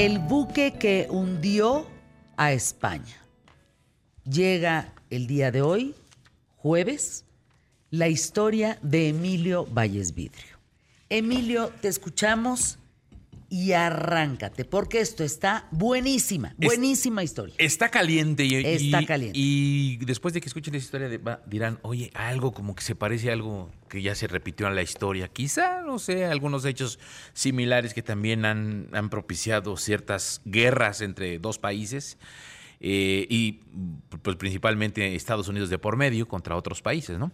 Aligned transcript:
El 0.00 0.18
buque 0.18 0.72
que 0.78 1.08
hundió 1.10 1.86
a 2.38 2.54
España. 2.54 3.22
Llega 4.24 4.94
el 5.10 5.26
día 5.26 5.50
de 5.50 5.60
hoy, 5.60 5.94
jueves, 6.56 7.26
la 7.90 8.08
historia 8.08 8.78
de 8.80 9.10
Emilio 9.10 9.66
Valles 9.66 10.14
Vidrio. 10.14 10.56
Emilio, 11.10 11.70
te 11.82 11.88
escuchamos 11.88 12.78
y 13.50 13.72
arráncate, 13.72 14.64
porque 14.64 15.00
esto 15.00 15.24
está 15.24 15.66
buenísima, 15.72 16.54
buenísima 16.56 17.24
historia. 17.24 17.54
Está 17.58 17.88
caliente 17.90 18.44
y, 18.44 18.54
Está 18.54 19.02
y- 19.02 19.06
caliente. 19.06 19.38
y 19.38 19.96
después 20.06 20.32
de 20.32 20.40
que 20.40 20.46
escuchen 20.46 20.74
esa 20.76 20.84
historia 20.84 21.08
de- 21.08 21.20
dirán, 21.46 21.80
oye, 21.82 22.10
algo 22.14 22.52
como 22.52 22.76
que 22.76 22.82
se 22.84 22.94
parece 22.94 23.30
a 23.30 23.32
algo 23.32 23.68
que 23.88 24.02
ya 24.02 24.14
se 24.14 24.28
repitió 24.28 24.68
en 24.68 24.76
la 24.76 24.82
historia. 24.82 25.26
Quizá, 25.28 25.82
no 25.82 25.98
sé, 25.98 26.24
algunos 26.26 26.64
hechos 26.64 27.00
similares 27.32 27.92
que 27.92 28.02
también 28.02 28.44
han, 28.44 28.88
han 28.92 29.10
propiciado 29.10 29.76
ciertas 29.76 30.40
guerras 30.44 31.00
entre 31.00 31.38
dos 31.40 31.58
países. 31.58 32.18
Eh, 32.80 33.26
y 33.28 33.60
pues 34.22 34.36
principalmente 34.36 35.14
Estados 35.14 35.48
Unidos 35.48 35.68
de 35.70 35.78
por 35.78 35.96
medio 35.96 36.26
contra 36.26 36.56
otros 36.56 36.82
países, 36.82 37.18
¿no? 37.18 37.30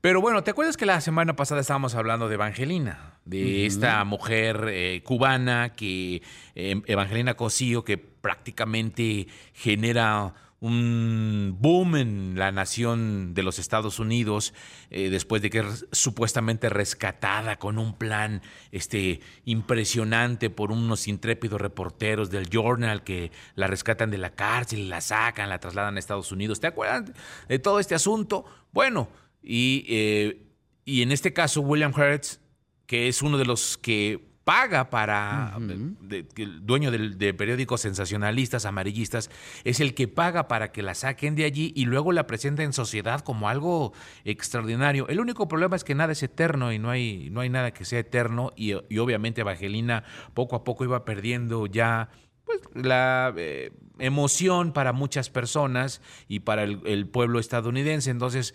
Pero 0.00 0.20
bueno, 0.20 0.44
¿te 0.44 0.52
acuerdas 0.52 0.76
que 0.76 0.86
la 0.86 1.00
semana 1.00 1.34
pasada 1.34 1.60
estábamos 1.60 1.94
hablando 1.96 2.28
de 2.28 2.34
Evangelina? 2.34 3.18
De 3.24 3.66
esta 3.66 4.04
mujer 4.04 4.68
eh, 4.68 5.02
cubana 5.02 5.72
que, 5.72 6.22
eh, 6.54 6.80
Evangelina 6.86 7.34
Cosío, 7.34 7.82
que 7.82 7.98
prácticamente 7.98 9.26
genera 9.52 10.34
un 10.60 11.56
boom 11.60 11.96
en 11.96 12.38
la 12.38 12.50
nación 12.50 13.34
de 13.34 13.42
los 13.42 13.58
Estados 13.58 13.98
Unidos 13.98 14.54
eh, 14.90 15.10
después 15.10 15.42
de 15.42 15.50
que 15.50 15.58
es 15.58 15.86
supuestamente 15.92 16.68
rescatada 16.68 17.58
con 17.58 17.78
un 17.78 17.96
plan 17.96 18.42
este, 18.72 19.20
impresionante 19.44 20.48
por 20.48 20.72
unos 20.72 21.08
intrépidos 21.08 21.60
reporteros 21.60 22.30
del 22.30 22.48
Journal 22.48 23.04
que 23.04 23.32
la 23.54 23.66
rescatan 23.66 24.10
de 24.10 24.18
la 24.18 24.34
cárcel, 24.34 24.88
la 24.88 25.00
sacan, 25.00 25.50
la 25.50 25.60
trasladan 25.60 25.96
a 25.96 25.98
Estados 25.98 26.32
Unidos. 26.32 26.60
¿Te 26.60 26.68
acuerdas 26.68 27.12
de 27.48 27.58
todo 27.58 27.78
este 27.78 27.94
asunto? 27.94 28.46
Bueno, 28.72 29.08
y, 29.42 29.84
eh, 29.88 30.46
y 30.84 31.02
en 31.02 31.12
este 31.12 31.32
caso 31.32 31.60
William 31.60 31.92
Hertz, 31.94 32.40
que 32.86 33.08
es 33.08 33.20
uno 33.20 33.36
de 33.36 33.44
los 33.44 33.76
que 33.76 34.35
paga 34.46 34.90
para 34.90 35.56
de- 36.02 36.24
el 36.36 36.64
dueño 36.64 36.92
del- 36.92 37.18
de, 37.18 37.34
periódicos 37.34 37.80
sensacionalistas, 37.80 38.64
amarillistas, 38.64 39.28
es 39.64 39.80
el 39.80 39.92
que 39.92 40.06
paga 40.06 40.46
para 40.46 40.70
que 40.70 40.82
la 40.82 40.94
saquen 40.94 41.34
de 41.34 41.42
allí 41.44 41.72
y 41.74 41.84
luego 41.86 42.12
la 42.12 42.28
presenta 42.28 42.62
en 42.62 42.72
sociedad 42.72 43.22
como 43.22 43.48
algo 43.48 43.92
extraordinario. 44.24 45.08
El 45.08 45.18
único 45.18 45.48
problema 45.48 45.74
es 45.74 45.82
que 45.82 45.96
nada 45.96 46.12
es 46.12 46.22
eterno 46.22 46.72
y 46.72 46.78
no 46.78 46.90
hay, 46.90 47.28
no 47.30 47.40
hay 47.40 47.48
nada 47.48 47.72
que 47.72 47.84
sea 47.84 47.98
eterno 47.98 48.52
y, 48.54 48.74
y 48.88 48.98
obviamente 48.98 49.40
Evangelina 49.40 50.04
poco 50.32 50.54
a 50.54 50.62
poco 50.62 50.84
iba 50.84 51.04
perdiendo 51.04 51.66
ya 51.66 52.10
pues, 52.44 52.60
la 52.72 53.34
eh, 53.36 53.72
emoción 53.98 54.72
para 54.72 54.92
muchas 54.92 55.28
personas 55.28 56.00
y 56.28 56.38
para 56.40 56.62
el, 56.62 56.82
el 56.86 57.08
pueblo 57.08 57.40
estadounidense. 57.40 58.10
Entonces, 58.10 58.54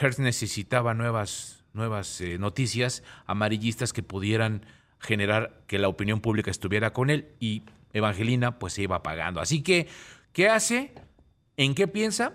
Hertz 0.00 0.18
necesitaba 0.18 0.92
nuevas, 0.94 1.62
nuevas 1.72 2.20
eh, 2.20 2.36
noticias 2.36 3.04
amarillistas 3.26 3.92
que 3.92 4.02
pudieran 4.02 4.66
generar 5.00 5.62
que 5.66 5.78
la 5.78 5.88
opinión 5.88 6.20
pública 6.20 6.50
estuviera 6.50 6.92
con 6.92 7.10
él 7.10 7.28
y 7.40 7.62
Evangelina 7.92 8.58
pues 8.58 8.74
se 8.74 8.82
iba 8.82 8.96
apagando. 8.96 9.40
Así 9.40 9.62
que, 9.62 9.88
¿qué 10.32 10.48
hace? 10.48 10.94
¿En 11.56 11.74
qué 11.74 11.88
piensa? 11.88 12.34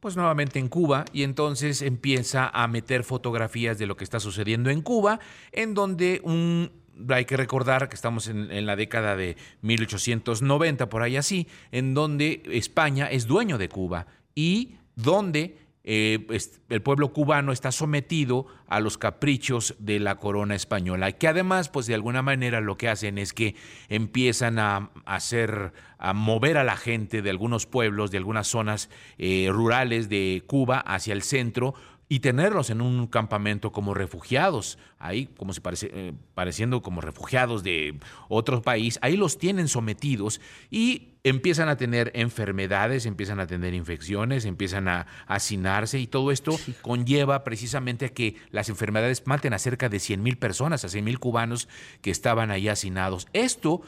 Pues 0.00 0.16
nuevamente 0.16 0.58
en 0.58 0.68
Cuba 0.68 1.04
y 1.12 1.22
entonces 1.22 1.82
empieza 1.82 2.48
a 2.48 2.66
meter 2.68 3.04
fotografías 3.04 3.78
de 3.78 3.86
lo 3.86 3.96
que 3.96 4.04
está 4.04 4.20
sucediendo 4.20 4.70
en 4.70 4.82
Cuba, 4.82 5.20
en 5.52 5.74
donde 5.74 6.20
un 6.24 6.70
hay 7.08 7.24
que 7.24 7.36
recordar 7.36 7.88
que 7.88 7.96
estamos 7.96 8.28
en, 8.28 8.52
en 8.52 8.66
la 8.66 8.76
década 8.76 9.16
de 9.16 9.36
1890, 9.62 10.88
por 10.88 11.02
ahí 11.02 11.16
así, 11.16 11.48
en 11.72 11.92
donde 11.92 12.42
España 12.52 13.06
es 13.10 13.26
dueño 13.26 13.58
de 13.58 13.68
Cuba 13.68 14.06
y 14.34 14.76
donde 14.94 15.58
eh, 15.86 16.26
el 16.70 16.82
pueblo 16.82 17.12
cubano 17.12 17.52
está 17.52 17.70
sometido 17.70 18.46
a 18.68 18.80
los 18.80 18.96
caprichos 18.96 19.74
de 19.78 20.00
la 20.00 20.16
corona 20.16 20.54
española, 20.54 21.12
que 21.12 21.28
además, 21.28 21.68
pues 21.68 21.86
de 21.86 21.94
alguna 21.94 22.22
manera 22.22 22.62
lo 22.62 22.78
que 22.78 22.88
hacen 22.88 23.18
es 23.18 23.34
que 23.34 23.54
empiezan 23.90 24.58
a 24.58 24.90
hacer, 25.04 25.74
a 25.98 26.14
mover 26.14 26.56
a 26.56 26.64
la 26.64 26.76
gente 26.76 27.20
de 27.20 27.28
algunos 27.28 27.66
pueblos, 27.66 28.10
de 28.10 28.16
algunas 28.16 28.46
zonas 28.46 28.88
eh, 29.18 29.48
rurales 29.50 30.08
de 30.08 30.42
Cuba 30.46 30.78
hacia 30.78 31.12
el 31.12 31.22
centro, 31.22 31.74
y 32.08 32.20
tenerlos 32.20 32.70
en 32.70 32.80
un 32.80 33.06
campamento 33.06 33.72
como 33.72 33.94
refugiados, 33.94 34.78
ahí 34.98 35.26
como 35.36 35.52
si 35.52 35.60
parece, 35.60 35.90
eh, 35.92 36.12
pareciendo 36.34 36.82
como 36.82 37.00
refugiados 37.00 37.62
de 37.62 37.98
otro 38.28 38.62
país, 38.62 38.98
ahí 39.02 39.16
los 39.16 39.38
tienen 39.38 39.68
sometidos 39.68 40.40
y 40.70 41.14
empiezan 41.24 41.70
a 41.70 41.76
tener 41.76 42.12
enfermedades, 42.14 43.06
empiezan 43.06 43.40
a 43.40 43.46
tener 43.46 43.72
infecciones, 43.72 44.44
empiezan 44.44 44.88
a 44.88 45.06
hacinarse 45.26 45.98
y 45.98 46.06
todo 46.06 46.30
esto 46.30 46.58
conlleva 46.82 47.44
precisamente 47.44 48.06
a 48.06 48.08
que 48.10 48.36
las 48.50 48.68
enfermedades 48.68 49.26
maten 49.26 49.54
a 49.54 49.58
cerca 49.58 49.88
de 49.88 49.98
100 49.98 50.22
mil 50.22 50.36
personas, 50.36 50.84
a 50.84 50.88
100 50.90 51.04
mil 51.04 51.18
cubanos 51.18 51.68
que 52.02 52.10
estaban 52.10 52.50
ahí 52.50 52.68
hacinados. 52.68 53.26
Esto 53.32 53.80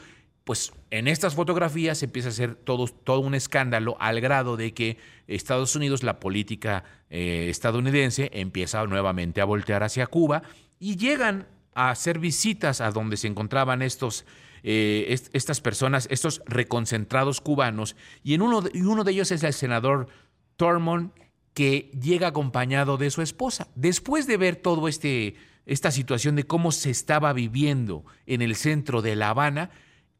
pues 0.47 0.71
en 0.91 1.09
estas 1.09 1.35
fotografías 1.35 2.01
empieza 2.03 2.29
a 2.29 2.31
hacer 2.31 2.55
todo, 2.55 3.19
un 3.19 3.35
escándalo 3.35 3.97
al 3.99 4.21
grado 4.21 4.55
de 4.55 4.73
que 4.73 4.97
Estados 5.27 5.75
Unidos, 5.75 6.03
la 6.03 6.21
política 6.21 6.85
eh, 7.09 7.47
estadounidense, 7.49 8.29
empieza 8.31 8.85
nuevamente 8.85 9.41
a 9.41 9.45
voltear 9.45 9.83
hacia 9.83 10.07
Cuba 10.07 10.43
y 10.79 10.95
llegan 10.95 11.47
a 11.75 11.89
hacer 11.89 12.17
visitas 12.19 12.79
a 12.79 12.91
donde 12.91 13.17
se 13.17 13.27
encontraban 13.27 13.81
estos, 13.81 14.25
eh, 14.63 15.07
est- 15.09 15.27
estas 15.33 15.59
personas, 15.59 16.07
estos 16.09 16.41
reconcentrados 16.45 17.41
cubanos, 17.41 17.97
y, 18.23 18.33
en 18.33 18.41
uno 18.41 18.61
de, 18.61 19.11
ellos 19.11 19.31
es 19.31 19.43
el 19.43 19.53
senador 19.53 20.07
Thurmond, 20.55 21.11
que 21.53 21.91
llega 22.01 22.27
acompañado 22.29 22.95
de 22.95 23.11
su 23.11 23.21
esposa. 23.21 23.67
Después 23.75 24.27
de 24.27 24.37
ver 24.37 24.55
todo 24.55 24.87
este 24.87 25.35
esta 25.65 25.91
situación 25.91 26.37
de 26.37 26.45
cómo 26.45 26.71
se 26.71 26.89
estaba 26.89 27.33
viviendo 27.33 28.05
en 28.25 28.41
el 28.41 28.55
centro 28.55 29.01
de 29.01 29.17
La 29.17 29.31
Habana, 29.31 29.69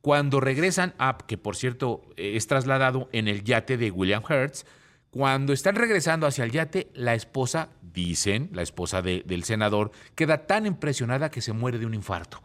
cuando 0.08 0.40
regresan, 0.40 0.94
ah, 1.00 1.18
que 1.28 1.38
por 1.38 1.58
cierto 1.58 2.00
eh, 2.16 2.38
es 2.38 2.48
trasladado 2.48 3.10
en 3.12 3.28
el 3.28 3.44
yate 3.44 3.76
de 3.76 3.92
William 3.92 4.24
Hertz, 4.30 4.64
cuando 5.10 5.52
están 5.52 5.76
regresando 5.76 6.26
hacia 6.26 6.46
el 6.46 6.52
yate, 6.52 6.90
la 6.94 7.14
esposa, 7.14 7.72
dicen, 7.82 8.50
la 8.54 8.62
esposa 8.62 9.02
de- 9.02 9.24
del 9.26 9.44
senador, 9.44 9.92
queda 10.16 10.48
tan 10.48 10.66
impresionada 10.66 11.30
que 11.30 11.42
se 11.42 11.52
muere 11.52 11.78
de 11.78 11.86
un 11.86 11.94
infarto 11.94 12.42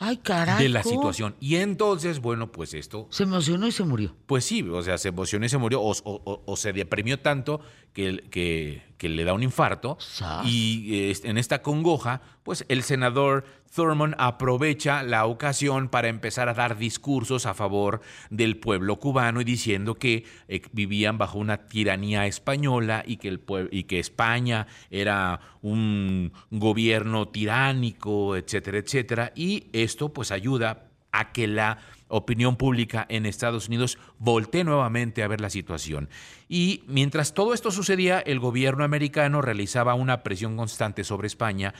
Ay, 0.00 0.16
caray. 0.16 0.60
de 0.64 0.68
la 0.68 0.82
situación. 0.82 1.36
Y 1.38 1.56
entonces, 1.56 2.18
bueno, 2.18 2.50
pues 2.50 2.74
esto 2.74 3.06
Se 3.10 3.22
emocionó 3.22 3.68
y 3.68 3.72
se 3.72 3.84
murió. 3.84 4.16
pues 4.26 4.44
sí, 4.44 4.60
o 4.62 4.82
sea, 4.82 4.98
se 4.98 5.10
emocionó 5.10 5.46
y 5.46 5.48
se 5.48 5.58
murió, 5.58 5.80
o, 5.80 5.92
o- 5.92 6.22
o- 6.24 6.42
o 6.44 6.56
se 6.56 6.72
deprimió 6.72 7.20
tanto 7.20 7.60
que, 7.92 8.24
que- 8.32 8.82
que 8.98 9.08
le 9.08 9.22
da 9.22 9.32
un 9.32 9.44
infarto. 9.44 9.96
Sas. 10.00 10.44
Y 10.44 11.10
eh, 11.10 11.16
en 11.22 11.38
esta 11.38 11.62
congoja, 11.62 12.20
pues 12.42 12.64
el 12.68 12.82
senador 12.82 13.44
Thurmond 13.74 14.14
aprovecha 14.18 15.02
la 15.02 15.26
ocasión 15.26 15.88
para 15.88 16.08
empezar 16.08 16.48
a 16.48 16.54
dar 16.54 16.78
discursos 16.78 17.46
a 17.46 17.54
favor 17.54 18.00
del 18.30 18.56
pueblo 18.56 18.96
cubano 19.00 19.40
y 19.40 19.44
diciendo 19.44 19.96
que 19.96 20.24
eh, 20.48 20.62
vivían 20.72 21.18
bajo 21.18 21.38
una 21.38 21.66
tiranía 21.66 22.26
española 22.26 23.02
y 23.06 23.16
que, 23.16 23.28
el 23.28 23.40
y 23.70 23.84
que 23.84 23.98
España 23.98 24.66
era 24.90 25.40
un 25.62 26.32
gobierno 26.50 27.28
tiránico, 27.28 28.36
etcétera, 28.36 28.78
etcétera. 28.78 29.32
Y 29.34 29.66
esto 29.72 30.12
pues 30.12 30.30
ayuda 30.30 30.90
a 31.10 31.32
que 31.32 31.46
la 31.46 31.78
opinión 32.08 32.56
pública 32.56 33.06
en 33.08 33.26
Estados 33.26 33.68
Unidos 33.68 33.98
voltee 34.18 34.64
nuevamente 34.64 35.22
a 35.22 35.28
ver 35.28 35.40
la 35.40 35.50
situación. 35.50 36.08
Y 36.48 36.84
mientras 36.86 37.34
todo 37.34 37.54
esto 37.54 37.70
sucedía, 37.70 38.20
el 38.20 38.38
gobierno 38.38 38.84
americano 38.84 39.42
realizaba 39.42 39.94
una 39.94 40.22
presión 40.22 40.56
constante 40.56 41.02
sobre 41.02 41.26
España, 41.26 41.74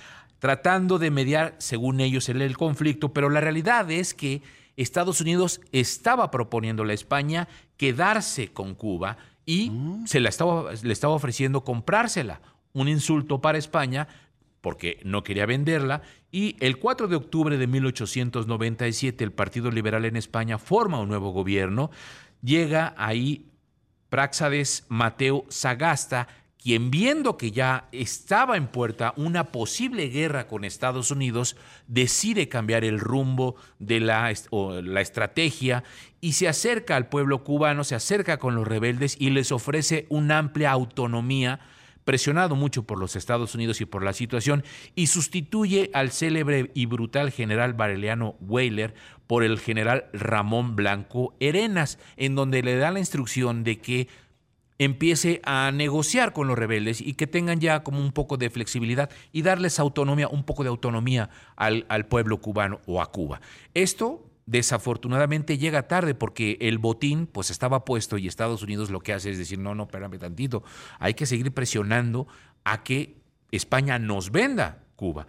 tratando 0.45 0.99
de 0.99 1.11
mediar, 1.11 1.55
según 1.57 2.01
ellos, 2.01 2.29
el, 2.29 2.59
conflicto, 2.59 3.15
pero 3.15 3.31
la 3.31 3.41
realidad 3.41 3.91
es 3.91 4.13
que 4.13 4.43
Estados 4.77 5.23
Unidos 5.23 5.63
estaba 5.73 6.31
proponiéndole 6.31 6.93
a 6.93 6.95
España 6.95 7.49
quedarse 7.79 8.53
con 8.53 8.75
Cuba 8.75 9.17
y 9.47 9.73
se 10.05 10.21
la 10.21 10.29
estaba, 10.29 10.73
le 10.83 10.93
estaba 10.93 11.15
ofreciendo 11.15 11.65
comprársela. 11.65 12.43
Un 12.75 12.89
insulto 12.89 13.41
para 13.41 13.57
España, 13.57 14.07
porque 14.61 15.01
no 15.03 15.25
quería 15.25 15.47
venderla, 15.47 16.03
y 16.31 16.57
el 16.61 16.79
4 16.79 17.09
de 17.09 17.17
octubre 17.17 17.57
de 17.57 17.67
1897 17.67 19.25
el 19.25 19.33
Partido 19.33 19.71
Liberal 19.71 20.05
en 20.05 20.17
España 20.17 20.59
forma 20.59 21.01
un 21.01 21.09
nuevo 21.09 21.31
gobierno, 21.31 21.91
llega 22.43 22.93
ahí 22.99 23.47
Práxades 24.11 24.85
Mateo 24.91 25.47
Sagasta, 25.49 26.29
quien 26.65 26.91
viendo 26.91 27.37
que 27.37 27.51
ya 27.51 27.89
estaba 27.93 28.57
en 28.57 28.69
puerta 28.69 29.13
una 29.19 29.53
posible 29.53 30.09
guerra 30.09 30.47
con 30.47 30.65
Estados 30.65 31.11
Unidos, 31.11 31.57
decide 31.89 32.49
cambiar 32.49 32.85
el 32.85 33.01
rumbo 33.01 33.57
de 33.79 34.01
la, 34.01 34.33
la 34.83 35.01
estrategia 35.03 35.85
y 36.23 36.33
se 36.33 36.49
acerca 36.49 36.97
al 36.97 37.11
pueblo 37.11 37.45
cubano, 37.45 37.85
se 37.85 37.95
acerca 37.95 38.39
con 38.39 38.55
los 38.55 38.67
rebeldes 38.67 39.15
y 39.19 39.29
les 39.29 39.53
ofrece 39.53 40.07
una 40.09 40.39
amplia 40.39 40.71
autonomía 40.71 41.61
presionado 42.05 42.57
mucho 42.57 42.85
por 42.85 42.99
los 42.99 43.15
Estados 43.17 43.55
Unidos 43.55 43.81
y 43.81 43.87
por 43.87 44.03
la 44.03 44.13
situación, 44.13 44.63
y 44.95 45.07
sustituye 45.07 45.91
al 45.95 46.13
célebre 46.13 46.71
y 46.75 46.87
brutal 46.87 47.31
general 47.31 47.75
bareliano 47.75 48.37
Weyler 48.41 48.95
por 49.27 49.43
el 49.43 49.59
general 49.59 50.07
Ramón 50.13 50.77
Blanco 50.77 51.35
Erenas, 51.41 51.99
en 52.17 52.35
donde 52.35 52.63
le 52.63 52.77
da 52.77 52.91
la 52.91 52.99
instrucción 52.99 53.65
de 53.65 53.79
que 53.79 54.09
empiece 54.79 55.41
a 55.45 55.71
negociar 55.73 56.33
con 56.33 56.49
los 56.49 56.59
rebeldes 56.59 57.01
y 57.01 57.15
que 57.15 57.27
tengan 57.27 57.61
ya 57.61 57.83
como 57.83 58.01
un 58.01 58.13
poco 58.13 58.37
de 58.37 58.51
flexibilidad 58.51 59.11
y 59.33 59.43
darles 59.43 59.79
autonomía, 59.79 60.29
un 60.29 60.45
poco 60.45 60.63
de 60.63 60.71
autonomía 60.71 61.31
al, 61.57 61.87
al 61.89 62.07
pueblo 62.07 62.41
cubano 62.41 62.81
o 62.87 63.01
a 63.01 63.11
Cuba. 63.13 63.41
Esto 63.75 64.31
desafortunadamente 64.47 65.59
llega 65.59 65.89
tarde 65.89 66.15
porque 66.15 66.59
el 66.61 66.79
botín 66.79 67.27
pues 67.27 67.51
estaba 67.51 67.85
puesto 67.85 68.19
y 68.19 68.27
Estados 68.27 68.63
Unidos 68.63 68.91
lo 68.91 69.01
que 69.01 69.13
hace 69.13 69.31
es 69.31 69.39
decir, 69.39 69.59
no, 69.59 69.75
no, 69.75 69.85
espérame 69.85 70.19
tantito, 70.19 70.63
hay 70.99 71.15
que 71.15 71.27
seguir 71.27 71.53
presionando 71.53 72.27
a 72.65 72.83
que 72.83 73.17
España 73.53 73.99
nos 73.99 74.31
venda 74.31 74.85
Cuba. 74.97 75.27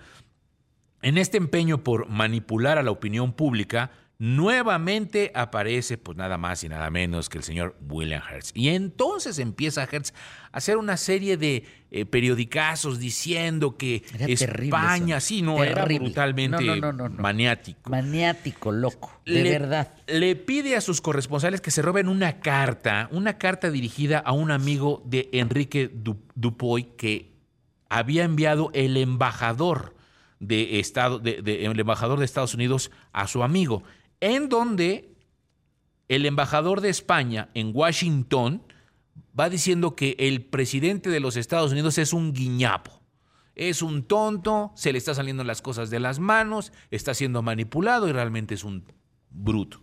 En 1.02 1.18
este 1.18 1.38
empeño 1.38 1.84
por 1.84 2.10
manipular 2.10 2.78
a 2.78 2.84
la 2.84 2.92
opinión 2.92 3.34
pública, 3.34 3.92
nuevamente 4.18 5.32
aparece 5.36 5.98
pues 5.98 6.18
nada 6.18 6.38
más 6.38 6.64
y 6.64 6.70
nada 6.70 6.90
menos 6.90 7.28
que 7.28 7.38
el 7.38 7.44
señor 7.44 7.76
William 7.88 8.22
Hertz. 8.30 8.52
Y 8.54 8.70
entonces 8.70 9.40
empieza 9.40 9.84
Hertz 9.84 10.14
a 10.52 10.58
hacer 10.58 10.78
una 10.78 10.98
serie 10.98 11.38
de 11.38 11.66
eh, 11.92 12.06
periodicazos 12.06 13.00
diciendo 13.00 13.78
que 13.78 14.04
España, 14.20 15.20
sí, 15.20 15.42
no, 15.42 15.64
era 15.64 15.86
brutalmente 15.86 16.64
maniático. 17.18 17.90
Maniático, 17.90 18.72
loco, 18.72 19.22
de 19.26 19.44
verdad. 19.44 19.94
Le 20.08 20.36
pide 20.36 20.76
a 20.76 20.82
sus 20.82 21.02
corresponsales 21.02 21.60
que 21.60 21.72
se 21.72 21.82
roben 21.82 22.08
una 22.08 22.40
carta, 22.40 23.10
una 23.12 23.38
carta 23.38 23.70
dirigida 23.70 24.20
a 24.20 24.32
un 24.32 24.52
amigo 24.52 25.04
de 25.06 25.30
Enrique 25.34 25.92
Dupoy 26.36 26.84
que 26.98 27.34
había 27.90 28.24
enviado 28.24 28.72
el 28.74 28.98
embajador 28.98 29.96
de 30.40 30.80
Estado, 30.80 31.22
el 31.24 31.80
embajador 31.80 32.20
de 32.20 32.26
Estados 32.26 32.54
Unidos 32.54 32.92
a 33.14 33.28
su 33.28 33.44
amigo 33.44 33.84
en 34.20 34.50
donde 34.50 35.16
el 36.08 36.26
embajador 36.26 36.82
de 36.82 36.90
España 36.90 37.50
en 37.54 37.72
Washington 37.74 38.62
va 39.38 39.50
diciendo 39.50 39.96
que 39.96 40.16
el 40.20 40.46
presidente 40.46 41.10
de 41.10 41.20
los 41.20 41.36
Estados 41.36 41.72
Unidos 41.72 41.98
es 41.98 42.14
un 42.14 42.34
guiñapo, 42.34 43.02
es 43.56 43.82
un 43.82 44.04
tonto, 44.04 44.72
se 44.76 44.92
le 44.92 44.98
está 44.98 45.14
saliendo 45.14 45.44
las 45.44 45.62
cosas 45.62 45.90
de 45.90 46.00
las 46.00 46.20
manos, 46.20 46.72
está 46.92 47.14
siendo 47.14 47.42
manipulado 47.42 48.08
y 48.08 48.12
realmente 48.12 48.54
es 48.54 48.64
un 48.64 48.86
bruto. 49.30 49.82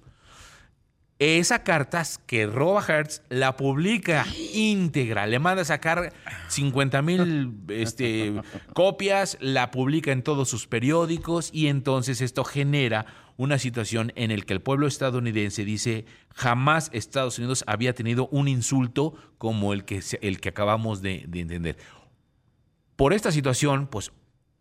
Esa 1.18 1.62
carta 1.62 2.02
que 2.26 2.46
roba 2.46 2.84
Hertz 2.84 3.22
la 3.28 3.56
publica 3.56 4.26
íntegra, 4.54 5.28
le 5.28 5.38
manda 5.38 5.62
a 5.62 5.64
sacar 5.64 6.12
50 6.48 7.00
mil 7.02 7.54
este, 7.68 8.42
copias, 8.74 9.38
la 9.40 9.70
publica 9.70 10.10
en 10.10 10.24
todos 10.24 10.48
sus 10.48 10.66
periódicos 10.66 11.50
y 11.52 11.68
entonces 11.68 12.20
esto 12.22 12.42
genera 12.42 13.06
una 13.36 13.58
situación 13.58 14.12
en 14.16 14.36
la 14.36 14.44
que 14.44 14.52
el 14.52 14.60
pueblo 14.60 14.86
estadounidense 14.86 15.64
dice 15.64 16.04
jamás 16.34 16.90
Estados 16.92 17.38
Unidos 17.38 17.64
había 17.66 17.94
tenido 17.94 18.28
un 18.28 18.48
insulto 18.48 19.14
como 19.38 19.72
el 19.72 19.84
que, 19.84 20.02
el 20.20 20.40
que 20.40 20.48
acabamos 20.48 21.02
de, 21.02 21.24
de 21.28 21.40
entender. 21.40 21.76
Por 22.96 23.12
esta 23.12 23.32
situación, 23.32 23.86
pues 23.86 24.12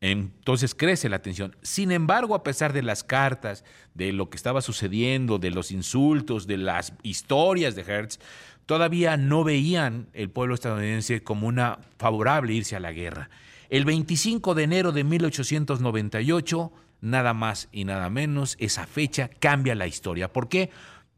entonces 0.02 0.74
crece 0.74 1.10
la 1.10 1.22
tensión. 1.22 1.56
Sin 1.62 1.92
embargo, 1.92 2.34
a 2.34 2.44
pesar 2.44 2.74
de 2.74 2.82
las 2.82 3.04
cartas, 3.04 3.64
de 3.94 4.12
lo 4.12 4.32
que 4.32 4.36
estaba 4.36 4.62
sucediendo, 4.62 5.38
de 5.38 5.52
los 5.52 5.72
insultos, 5.72 6.48
de 6.48 6.58
las 6.58 6.94
historias 7.04 7.76
de 7.76 7.84
Hertz, 7.84 8.20
todavía 8.66 9.16
no 9.16 9.44
veían 9.44 10.08
el 10.14 10.32
pueblo 10.32 10.56
estadounidense 10.56 11.22
como 11.22 11.48
una 11.48 11.80
favorable 12.00 12.54
irse 12.54 12.76
a 12.76 12.80
la 12.80 12.92
guerra. 12.92 13.30
El 13.70 13.86
25 13.86 14.56
de 14.56 14.64
enero 14.64 14.92
de 14.92 15.04
1898 15.04 16.72
nada 17.02 17.34
más 17.34 17.68
y 17.72 17.86
nada 17.86 18.10
menos, 18.10 18.56
esa 18.60 18.88
fecha 18.88 19.30
cambia 19.40 19.76
la 19.76 19.88
historia. 19.88 20.32
¿Por 20.32 20.48
qué? 20.48 20.70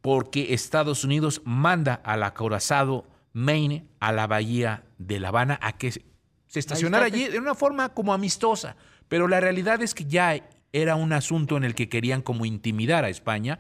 Porque 0.02 0.54
Estados 0.54 1.04
Unidos 1.04 1.42
manda 1.46 1.94
al 2.04 2.24
acorazado 2.24 3.08
Maine 3.34 3.86
a 4.00 4.12
la 4.12 4.28
bahía 4.28 4.84
de 4.98 5.20
La 5.20 5.30
Habana 5.30 5.60
a 5.62 5.74
que 5.78 5.92
se 5.92 6.60
estacionara 6.60 7.06
allí 7.06 7.28
de 7.28 7.40
una 7.40 7.56
forma 7.56 7.90
como 7.90 8.14
amistosa. 8.14 8.76
Pero 9.08 9.28
la 9.28 9.40
realidad 9.40 9.82
es 9.82 9.94
que 9.94 10.06
ya 10.06 10.42
era 10.72 10.96
un 10.96 11.14
asunto 11.14 11.58
en 11.58 11.64
el 11.64 11.76
que 11.76 11.90
querían 11.90 12.22
como 12.22 12.46
intimidar 12.46 13.06
a 13.06 13.10
España. 13.10 13.60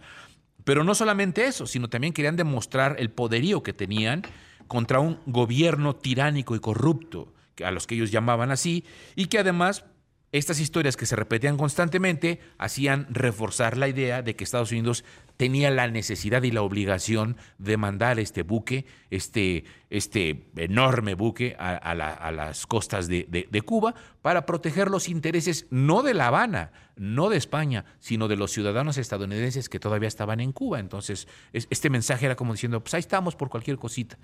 Pero 0.63 0.83
no 0.83 0.95
solamente 0.95 1.45
eso, 1.45 1.67
sino 1.67 1.89
también 1.89 2.13
querían 2.13 2.35
demostrar 2.35 2.95
el 2.99 3.11
poderío 3.11 3.63
que 3.63 3.73
tenían 3.73 4.23
contra 4.67 4.99
un 4.99 5.19
gobierno 5.25 5.95
tiránico 5.95 6.55
y 6.55 6.59
corrupto, 6.59 7.33
a 7.63 7.71
los 7.71 7.85
que 7.85 7.95
ellos 7.95 8.11
llamaban 8.11 8.49
así, 8.49 8.85
y 9.15 9.27
que 9.27 9.39
además 9.39 9.85
estas 10.33 10.59
historias 10.59 10.97
que 10.97 11.05
se 11.05 11.15
repetían 11.15 11.57
constantemente 11.57 12.39
hacían 12.57 13.05
reforzar 13.11 13.77
la 13.77 13.87
idea 13.87 14.23
de 14.23 14.35
que 14.35 14.43
Estados 14.43 14.71
Unidos 14.71 15.05
tenía 15.37 15.69
la 15.69 15.87
necesidad 15.87 16.41
y 16.41 16.49
la 16.49 16.63
obligación 16.63 17.37
de 17.59 17.77
mandar 17.77 18.19
este 18.19 18.41
buque, 18.41 18.87
este, 19.11 19.63
este 19.91 20.47
enorme 20.55 21.13
buque, 21.13 21.55
a, 21.59 21.93
las 21.93 22.65
costas 22.65 23.07
de, 23.07 23.63
Cuba 23.63 23.93
para 24.23 24.47
proteger 24.47 24.89
los 24.89 25.07
intereses 25.07 25.67
no 25.69 26.01
de 26.01 26.15
La 26.15 26.27
Habana, 26.27 26.71
no 26.95 27.29
de 27.29 27.37
España, 27.37 27.85
sino 27.99 28.27
de 28.27 28.35
los 28.35 28.51
ciudadanos 28.51 28.97
estadounidenses 28.97 29.69
que 29.69 29.79
todavía 29.79 30.07
estaban 30.07 30.39
en 30.39 30.51
Cuba. 30.51 30.79
Entonces, 30.79 31.27
este 31.53 31.91
mensaje 31.91 32.25
era 32.25 32.35
como 32.35 32.53
diciendo, 32.53 32.81
pues 32.81 32.95
ahí 32.95 33.01
estamos 33.01 33.35
por 33.35 33.49
cualquier 33.49 33.77
cosita. 33.77 34.17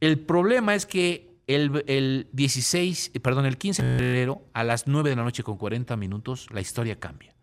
El 0.00 0.20
problema 0.20 0.74
es 0.74 0.86
que 0.86 1.33
el, 1.46 2.28
16, 2.32 3.12
perdón, 3.22 3.46
el 3.46 3.58
15 3.58 3.82
de 3.82 3.98
febrero, 3.98 4.42
a 4.52 4.64
las 4.64 4.86
9 4.86 5.10
de 5.10 5.16
la 5.16 5.24
noche 5.24 5.42
con 5.42 5.56
40 5.56 5.96
minutos, 5.96 6.46
la 6.50 6.60
historia 6.60 6.98
cambia. 6.98 7.34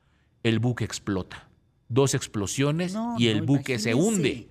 El 0.44 0.60
buque 0.60 0.84
explota. 0.84 1.48
Dos 1.88 2.14
explosiones 2.14 2.96
y 3.18 3.28
el 3.28 3.42
buque 3.42 3.78
se 3.78 3.94
hunde. 3.94 4.48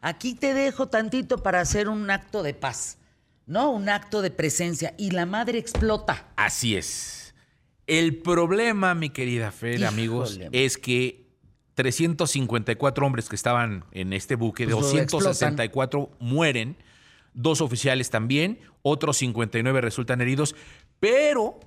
Aquí 0.00 0.34
te 0.34 0.52
dejo 0.54 0.88
tantito 0.88 1.42
para 1.42 1.60
hacer 1.60 1.88
un 1.88 2.10
acto 2.10 2.42
de 2.42 2.54
paz, 2.54 2.98
¿no? 3.46 3.70
Un 3.70 3.88
acto 3.88 4.20
de 4.20 4.30
presencia. 4.30 4.94
Y 4.98 5.10
la 5.10 5.26
madre 5.26 5.58
explota. 5.58 6.32
Así 6.34 6.76
es. 6.76 7.34
El 7.86 8.16
problema, 8.16 8.94
mi 8.94 9.10
querida 9.10 9.52
Fer, 9.52 9.84
amigos, 9.84 10.40
es 10.50 10.78
que 10.78 11.28
354 11.74 13.06
hombres 13.06 13.28
que 13.28 13.36
estaban 13.36 13.84
en 13.92 14.12
este 14.12 14.34
buque, 14.34 14.66
264 14.66 16.06
pues 16.06 16.20
mueren 16.20 16.76
dos 17.34 17.60
oficiales 17.60 18.10
también, 18.10 18.58
otros 18.82 19.16
59 19.18 19.80
resultan 19.80 20.20
heridos, 20.20 20.54
pero 21.00 21.60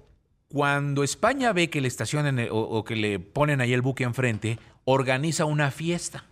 cuando 0.48 1.04
España 1.04 1.54
ve 1.54 1.70
que 1.70 1.82
le 1.82 1.88
estacionan 1.88 2.40
eh, 2.40 2.48
o, 2.52 2.84
que 2.84 2.96
le 2.96 3.20
ponen 3.20 3.62
ahí 3.62 3.74
el 3.74 3.82
buque 3.82 4.04
enfrente, 4.04 4.60
organiza 4.86 5.46
una 5.46 5.72
fiesta 5.72 6.26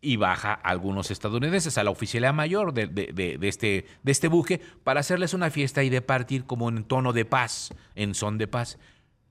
y 0.00 0.16
baja 0.16 0.52
a 0.52 0.70
algunos 0.70 1.10
estadounidenses, 1.10 1.78
a 1.78 1.84
la 1.84 1.90
oficialidad 1.90 2.34
mayor 2.34 2.72
de, 2.72 3.38
este, 3.42 3.86
de 4.02 4.12
este 4.12 4.28
buque, 4.28 4.60
para 4.82 5.00
hacerles 5.00 5.34
una 5.34 5.50
fiesta 5.50 5.84
y 5.84 5.90
de 5.90 6.02
partir 6.02 6.44
como 6.44 6.68
en 6.68 6.84
tono 6.84 7.12
de 7.12 7.24
paz, 7.24 7.72
en 7.94 8.14
son 8.14 8.38
de 8.38 8.48
paz. 8.48 8.78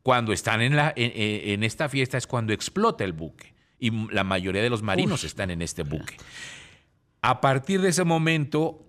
Cuando 0.04 0.32
están 0.32 0.62
en, 0.62 0.76
la, 0.76 0.94
en, 0.96 1.64
esta 1.64 1.90
fiesta 1.90 2.18
es 2.18 2.26
cuando 2.26 2.54
explota 2.54 3.04
el 3.04 3.14
buque 3.14 3.54
y 3.80 3.92
la 4.12 4.24
mayoría 4.24 4.62
de 4.62 4.70
los 4.70 4.82
marinos 4.82 5.24
están 5.24 5.52
en 5.52 5.62
este 5.62 5.84
buque. 5.84 6.18
A 7.22 7.40
partir 7.40 7.82
de 7.82 7.90
ese 7.90 8.04
momento, 8.04 8.84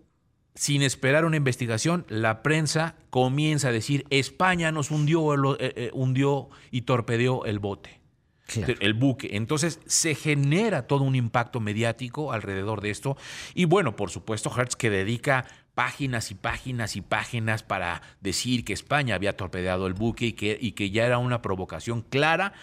sin 0.55 0.83
esperar 0.83 1.27
una 1.27 1.37
investigación, 1.37 2.07
la 2.09 2.43
prensa 2.43 2.97
comienza 3.11 3.69
a 3.69 3.73
decir 3.73 4.07
España 4.09 4.73
nos 4.73 4.91
hundió, 4.91 5.55
eh, 5.55 5.57
eh, 5.61 5.91
hundió 5.93 6.49
y 6.71 6.83
torpedeó 6.83 7.45
el 7.45 7.59
bote, 7.59 8.01
el 8.81 8.95
buque. 8.95 9.31
Entonces 9.33 9.81
se 9.85 10.15
genera 10.15 10.87
todo 10.87 11.05
un 11.05 11.15
impacto 11.15 11.61
mediático 11.61 12.33
alrededor 12.33 12.81
de 12.81 12.91
esto. 12.91 13.19
Y 13.55 13.67
bueno, 13.67 13.97
por 13.97 14.11
supuesto, 14.11 14.51
Hertz 14.57 14.77
que 14.77 14.89
dedica 14.89 15.45
páginas 15.75 16.31
y 16.31 16.35
páginas 16.35 16.97
y 16.97 17.03
páginas 17.03 17.63
para 17.63 18.01
decir 18.23 18.65
que 18.65 18.73
España 18.73 19.15
había 19.15 19.37
torpedeado 19.37 19.87
el 19.87 19.95
buque 19.95 20.27
y 20.27 20.33
que, 20.33 20.57
y 20.59 20.73
que 20.73 20.91
ya 20.91 21.05
era 21.05 21.19
una 21.19 21.43
provocación 21.43 22.01
clara. 22.01 22.55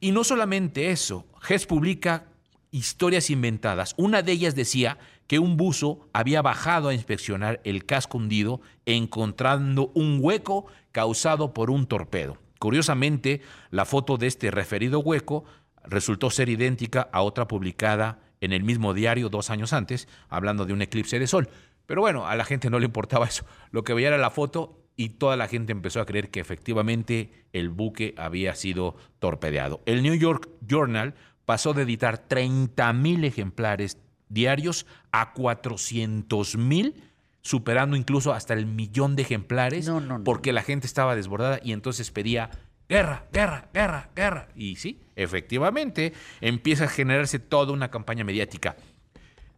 Y 0.00 0.12
no 0.12 0.24
solamente 0.24 0.90
eso, 0.90 1.26
Hertz 1.46 1.66
publica 1.66 2.24
historias 2.70 3.30
inventadas. 3.30 3.94
Una 3.96 4.22
de 4.22 4.32
ellas 4.32 4.54
decía 4.54 4.98
que 5.28 5.38
un 5.38 5.56
buzo 5.56 6.08
había 6.12 6.42
bajado 6.42 6.88
a 6.88 6.94
inspeccionar 6.94 7.60
el 7.62 7.84
casco 7.84 8.18
hundido 8.18 8.60
encontrando 8.86 9.92
un 9.94 10.18
hueco 10.20 10.66
causado 10.90 11.54
por 11.54 11.70
un 11.70 11.86
torpedo. 11.86 12.38
Curiosamente, 12.58 13.42
la 13.70 13.84
foto 13.84 14.16
de 14.16 14.26
este 14.26 14.50
referido 14.50 14.98
hueco 14.98 15.44
resultó 15.84 16.30
ser 16.30 16.48
idéntica 16.48 17.08
a 17.12 17.22
otra 17.22 17.46
publicada 17.46 18.18
en 18.40 18.52
el 18.52 18.64
mismo 18.64 18.94
diario 18.94 19.28
dos 19.28 19.50
años 19.50 19.72
antes, 19.72 20.08
hablando 20.28 20.64
de 20.64 20.72
un 20.72 20.82
eclipse 20.82 21.18
de 21.18 21.26
sol. 21.26 21.50
Pero 21.86 22.00
bueno, 22.00 22.26
a 22.26 22.34
la 22.34 22.44
gente 22.44 22.70
no 22.70 22.78
le 22.78 22.86
importaba 22.86 23.26
eso. 23.26 23.44
Lo 23.70 23.84
que 23.84 23.94
veía 23.94 24.08
era 24.08 24.18
la 24.18 24.30
foto 24.30 24.82
y 24.96 25.10
toda 25.10 25.36
la 25.36 25.46
gente 25.46 25.72
empezó 25.72 26.00
a 26.00 26.06
creer 26.06 26.30
que 26.30 26.40
efectivamente 26.40 27.46
el 27.52 27.68
buque 27.68 28.14
había 28.16 28.54
sido 28.54 28.96
torpedeado. 29.18 29.82
El 29.86 30.02
New 30.02 30.14
York 30.14 30.48
Journal 30.66 31.14
pasó 31.44 31.74
de 31.74 31.82
editar 31.82 32.28
30.000 32.28 33.24
ejemplares 33.24 33.98
diarios 34.28 34.86
a 35.12 35.32
400 35.32 36.56
mil 36.56 37.02
superando 37.40 37.96
incluso 37.96 38.32
hasta 38.32 38.52
el 38.54 38.66
millón 38.66 39.16
de 39.16 39.22
ejemplares, 39.22 39.86
No, 39.86 40.00
no, 40.00 40.18
no. 40.18 40.24
porque 40.24 40.52
la 40.52 40.62
gente 40.62 40.86
estaba 40.86 41.14
desbordada 41.16 41.60
y 41.62 41.72
entonces 41.72 42.10
pedía 42.10 42.50
guerra, 42.88 43.26
guerra, 43.32 43.68
guerra, 43.72 44.10
guerra. 44.14 44.48
Y 44.54 44.76
sí, 44.76 45.00
efectivamente, 45.16 46.12
empieza 46.40 46.84
a 46.84 46.88
generarse 46.88 47.38
toda 47.38 47.72
una 47.72 47.90
campaña 47.90 48.24
mediática. 48.24 48.76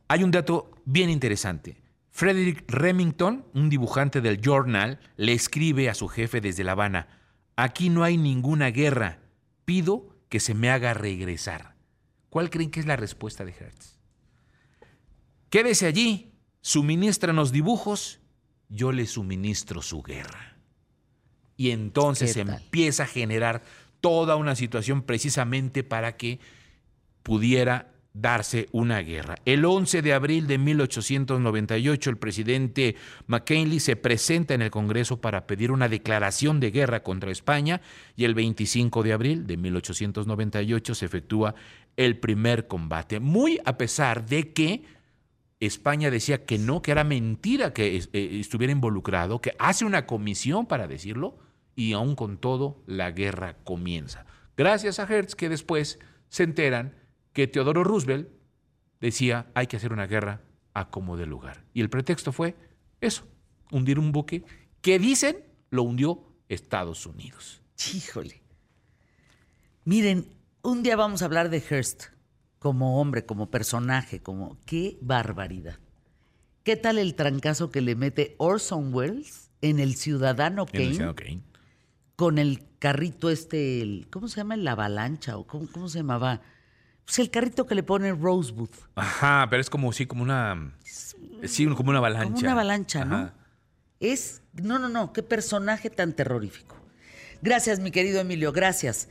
Hay 0.09 0.23
un 0.23 0.31
dato 0.31 0.71
bien 0.85 1.11
interesante. 1.11 1.77
Frederick 2.11 2.65
Remington, 2.69 3.45
un 3.55 3.71
dibujante 3.71 4.21
del 4.21 4.41
Journal, 4.41 4.99
le 5.17 5.33
escribe 5.33 5.89
a 5.89 5.95
su 5.95 6.09
jefe 6.09 6.41
desde 6.41 6.65
La 6.65 6.73
Habana, 6.73 7.09
aquí 7.57 7.89
no 7.89 8.03
hay 8.05 8.17
ninguna 8.19 8.71
guerra, 8.71 9.21
pido 9.65 10.09
que 10.29 10.41
se 10.41 10.55
me 10.55 10.71
haga 10.71 10.93
regresar. 10.95 11.75
¿Cuál 12.29 12.50
creen 12.50 12.71
que 12.71 12.81
es 12.81 12.87
la 12.87 12.97
respuesta 12.97 13.45
de 13.45 13.53
Hertz? 13.53 14.00
Quédese 15.50 15.87
allí, 15.87 16.33
suministranos 16.61 17.50
dibujos, 17.50 18.21
yo 18.69 18.92
le 18.92 19.07
suministro 19.07 19.83
su 19.83 20.00
guerra. 20.02 20.57
Y 21.57 21.73
entonces 21.73 22.37
empieza 22.37 23.02
a 23.02 23.09
generar 23.09 23.62
toda 24.00 24.37
una 24.37 24.54
situación 24.54 25.02
precisamente 25.02 25.83
para 25.83 26.16
que 26.16 26.38
pudiera 27.23 27.92
darse 28.12 28.69
una 28.73 29.00
guerra. 29.00 29.37
El 29.45 29.64
11 29.64 30.02
de 30.02 30.12
abril 30.12 30.47
de 30.47 30.59
1898, 30.59 32.11
el 32.11 32.16
presidente 32.16 32.97
McKinley 33.26 33.78
se 33.78 33.97
presenta 33.97 34.54
en 34.54 34.62
el 34.62 34.71
Congreso 34.71 35.21
para 35.21 35.47
pedir 35.47 35.71
una 35.71 35.88
declaración 35.88 36.61
de 36.61 36.71
guerra 36.71 37.02
contra 37.02 37.30
España 37.30 37.80
y 38.16 38.25
el 38.25 38.35
25 38.35 39.02
de 39.02 39.12
abril 39.12 39.47
de 39.47 39.57
1898 39.57 40.95
se 40.95 41.07
efectúa 41.07 41.54
el 41.97 42.19
primer 42.19 42.66
combate, 42.66 43.21
muy 43.21 43.61
a 43.64 43.76
pesar 43.76 44.26
de 44.26 44.52
que 44.52 45.00
España 45.61 46.11
decía 46.11 46.47
que 46.47 46.59
no, 46.59 46.81
que 46.81 46.90
era 46.90 47.05
mentira 47.05 47.75
que 47.75 47.97
eh, 47.97 48.40
estuviera 48.40 48.73
involucrado, 48.73 49.40
que 49.40 49.55
hace 49.59 49.85
una 49.85 50.07
comisión 50.07 50.67
para 50.67 50.88
decirlo 50.88 51.38
y 51.76 51.93
aún 51.93 52.17
con 52.17 52.38
todo 52.38 52.83
la 52.87 53.11
guerra 53.11 53.59
comienza. 53.62 54.25
Gracias 54.57 54.99
a 54.99 55.05
Hertz 55.05 55.35
que 55.35 55.50
después 55.50 55.99
se 56.29 56.45
enteran 56.45 56.95
que 57.33 57.47
Teodoro 57.47 57.85
Roosevelt 57.85 58.29
decía 59.00 59.50
hay 59.55 59.67
que 59.67 59.76
hacer 59.76 59.93
una 59.93 60.07
guerra 60.07 60.40
a 60.73 60.90
como 60.90 61.17
de 61.17 61.26
lugar. 61.26 61.64
Y 61.75 61.83
el 61.83 61.90
pretexto 61.90 62.33
fue 62.33 62.57
eso, 63.00 63.26
hundir 63.71 63.99
un 63.99 64.12
buque 64.12 64.45
que 64.81 64.99
dicen 64.99 65.45
lo 65.69 65.83
hundió 65.83 66.25
Estados 66.49 67.05
Unidos. 67.07 67.62
Híjole. 67.95 68.43
Miren, 69.85 70.26
un 70.62 70.83
día 70.83 70.97
vamos 70.97 71.23
a 71.23 71.26
hablar 71.26 71.50
de 71.50 71.61
Hearst 71.61 72.05
como 72.61 73.00
hombre, 73.00 73.25
como 73.26 73.50
personaje, 73.50 74.21
como 74.21 74.57
qué 74.67 74.99
barbaridad. 75.00 75.79
¿Qué 76.62 76.76
tal 76.76 76.99
el 76.99 77.14
trancazo 77.14 77.71
que 77.71 77.81
le 77.81 77.97
mete 77.97 78.37
Orson 78.38 78.95
Welles 78.95 79.50
en 79.62 79.81
El 79.81 79.97
Ciudadano 79.97 80.67
el 80.67 80.71
Kane 80.71 80.95
Senado 80.95 81.14
Kane. 81.17 81.40
con 82.17 82.38
el 82.38 82.62
carrito 82.79 83.31
este, 83.31 83.81
el- 83.81 84.07
¿cómo 84.11 84.29
se 84.29 84.37
llama? 84.37 84.57
La 84.57 84.73
avalancha 84.73 85.37
o 85.38 85.47
cómo, 85.47 85.67
cómo 85.73 85.88
se 85.88 85.99
llamaba? 86.00 86.43
Pues 87.07 87.19
el 87.19 87.31
carrito 87.31 87.67
que 87.67 87.75
le 87.75 87.83
pone 87.83 88.12
Rosewood. 88.12 88.69
Ajá, 88.95 89.47
pero 89.49 89.61
es 89.62 89.71
como 89.71 89.90
sí, 89.93 90.05
como 90.07 90.23
una 90.23 90.75
sí, 90.85 91.67
como 91.75 91.90
una 91.90 91.99
avalancha. 91.99 92.25
Como 92.26 92.38
una 92.38 92.52
avalancha, 92.52 93.05
¿no? 93.07 93.33
Es, 94.00 94.43
no, 94.52 94.79
no, 94.79 94.88
no, 94.90 95.12
qué 95.14 95.23
personaje 95.23 95.88
tan 95.88 96.12
terrorífico. 96.12 96.76
Gracias, 97.43 97.81
mi 97.81 97.90
querido 97.90 98.21
Emilio, 98.21 98.52
gracias. 98.52 99.09